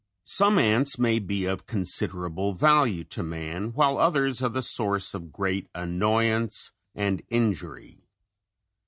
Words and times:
]Some 0.23 0.57
ants 0.57 0.97
may 0.97 1.19
be 1.19 1.45
of 1.45 1.67
considerable 1.67 2.53
value 2.55 3.03
to 3.03 3.21
man 3.21 3.71
while 3.73 3.99
others 3.99 4.41
are 4.41 4.49
the 4.49 4.63
source 4.63 5.13
of 5.13 5.31
great 5.31 5.69
annoyance 5.75 6.71
and 6.95 7.21
injury. 7.29 7.99